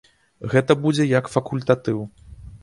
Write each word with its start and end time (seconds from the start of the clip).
Гэта 0.53 0.75
будзе 0.85 1.05
як 1.11 1.29
факультатыў. 1.35 2.01